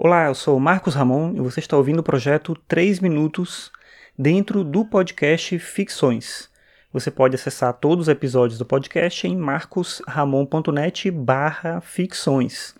[0.00, 3.72] Olá, eu sou Marcos Ramon e você está ouvindo o projeto 3 Minutos
[4.16, 6.48] dentro do podcast Ficções.
[6.92, 12.76] Você pode acessar todos os episódios do podcast em marcosramon.net barra ficções.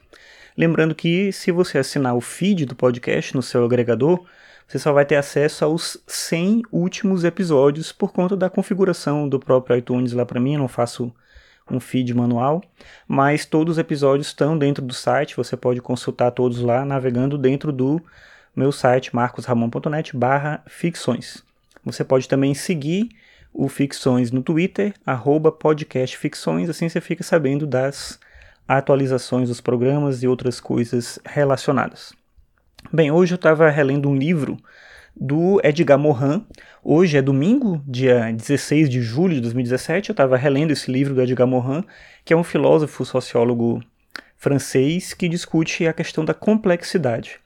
[0.56, 4.24] Lembrando que se você assinar o feed do podcast no seu agregador,
[4.68, 9.76] você só vai ter acesso aos 100 últimos episódios por conta da configuração do próprio
[9.76, 11.12] iTunes lá para mim, eu não faço
[11.70, 12.62] um feed manual,
[13.06, 17.72] mas todos os episódios estão dentro do site, você pode consultar todos lá navegando dentro
[17.72, 18.02] do
[18.54, 21.42] meu site marcosramon.net barra ficções.
[21.84, 23.10] Você pode também seguir
[23.52, 28.18] o Ficções no Twitter, arroba podcastficções, assim você fica sabendo das
[28.66, 32.12] atualizações dos programas e outras coisas relacionadas.
[32.92, 34.58] Bem, hoje eu estava relendo um livro
[35.20, 36.44] do Edgar Morin.
[36.82, 40.10] Hoje é domingo, dia 16 de julho de 2017.
[40.10, 41.84] Eu estava relendo esse livro do Edgar Morin,
[42.24, 43.82] que é um filósofo sociólogo
[44.36, 47.40] francês que discute a questão da complexidade.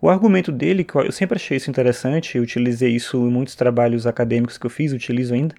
[0.00, 4.06] O argumento dele, que eu sempre achei isso interessante, eu utilizei isso em muitos trabalhos
[4.06, 5.54] acadêmicos que eu fiz, utilizo ainda.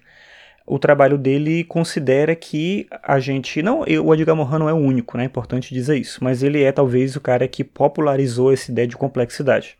[0.66, 3.62] O trabalho dele considera que a gente.
[3.62, 5.24] Não, o Edgar Morin não é o único, né?
[5.24, 8.96] É importante dizer isso, mas ele é talvez o cara que popularizou essa ideia de
[8.96, 9.78] complexidade.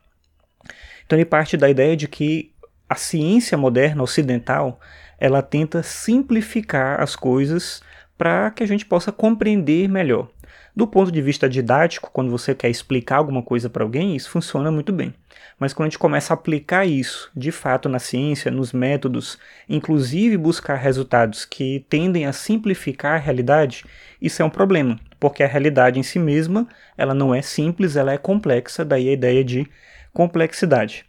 [1.06, 2.52] Então ele parte da ideia de que
[2.88, 4.80] a ciência moderna ocidental
[5.18, 7.82] ela tenta simplificar as coisas
[8.16, 10.28] para que a gente possa compreender melhor.
[10.76, 14.72] Do ponto de vista didático, quando você quer explicar alguma coisa para alguém, isso funciona
[14.72, 15.14] muito bem.
[15.58, 19.38] Mas quando a gente começa a aplicar isso de fato na ciência, nos métodos,
[19.68, 23.84] inclusive buscar resultados que tendem a simplificar a realidade,
[24.20, 26.66] isso é um problema, porque a realidade em si mesma,
[26.98, 29.68] ela não é simples, ela é complexa, daí a ideia de
[30.14, 31.04] complexidade.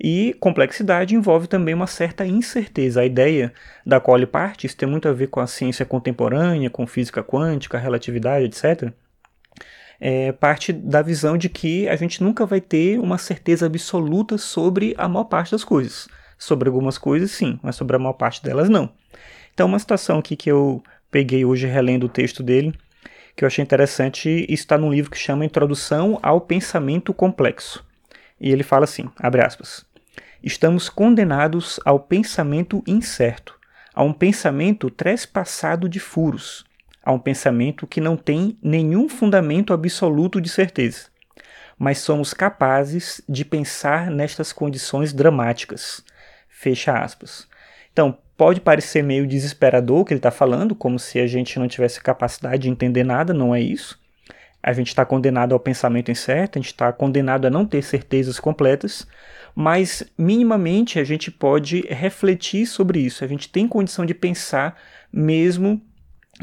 [0.00, 3.00] E complexidade envolve também uma certa incerteza.
[3.00, 3.52] A ideia
[3.86, 7.22] da qual ele parte, isso tem muito a ver com a ciência contemporânea, com física
[7.22, 8.92] quântica, relatividade, etc.
[10.00, 14.94] É parte da visão de que a gente nunca vai ter uma certeza absoluta sobre
[14.96, 16.08] a maior parte das coisas.
[16.38, 18.92] Sobre algumas coisas, sim, mas sobre a maior parte delas, não.
[19.52, 20.80] Então, uma situação aqui que eu
[21.10, 22.72] peguei hoje relendo o texto dele,
[23.34, 27.87] que eu achei interessante, está num livro que chama Introdução ao Pensamento Complexo.
[28.40, 29.84] E ele fala assim, abre aspas,
[30.42, 33.58] estamos condenados ao pensamento incerto,
[33.94, 36.64] a um pensamento trespassado de furos,
[37.02, 41.06] a um pensamento que não tem nenhum fundamento absoluto de certeza.
[41.76, 46.04] Mas somos capazes de pensar nestas condições dramáticas.
[46.48, 47.46] Fecha aspas.
[47.92, 51.68] Então, pode parecer meio desesperador o que ele está falando, como se a gente não
[51.68, 53.98] tivesse capacidade de entender nada, não é isso
[54.68, 58.38] a gente está condenado ao pensamento incerto, a gente está condenado a não ter certezas
[58.38, 59.08] completas,
[59.54, 63.24] mas minimamente a gente pode refletir sobre isso.
[63.24, 64.78] A gente tem condição de pensar
[65.10, 65.80] mesmo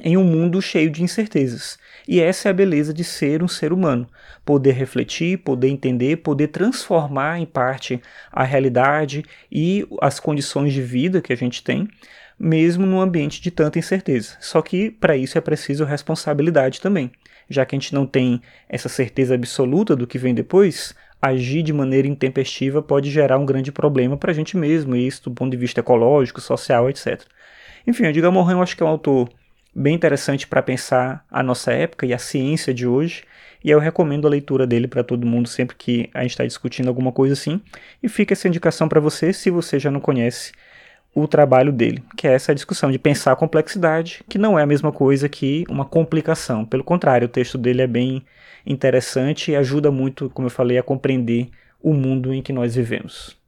[0.04, 1.78] em um mundo cheio de incertezas.
[2.08, 4.08] E essa é a beleza de ser um ser humano:
[4.44, 11.22] poder refletir, poder entender, poder transformar em parte a realidade e as condições de vida
[11.22, 11.88] que a gente tem,
[12.38, 14.36] mesmo num ambiente de tanta incerteza.
[14.40, 17.12] Só que para isso é preciso responsabilidade também
[17.50, 21.74] já que a gente não tem essa certeza absoluta do que vem depois, agir de
[21.74, 25.58] maneira intempestiva pode gerar um grande problema para a gente mesmo, isso do ponto de
[25.58, 27.22] vista ecológico, social, etc.
[27.86, 29.30] Enfim, Edgar Morin eu acho que é um autor
[29.74, 33.24] bem interessante para pensar a nossa época e a ciência de hoje,
[33.64, 36.88] e eu recomendo a leitura dele para todo mundo sempre que a gente está discutindo
[36.88, 37.60] alguma coisa assim.
[38.02, 40.52] E fica essa indicação para você, se você já não conhece
[41.16, 44.68] o trabalho dele, que é essa discussão de pensar a complexidade, que não é a
[44.68, 46.66] mesma coisa que uma complicação.
[46.66, 48.22] Pelo contrário, o texto dele é bem
[48.66, 51.50] interessante e ajuda muito, como eu falei, a compreender
[51.82, 53.45] o mundo em que nós vivemos.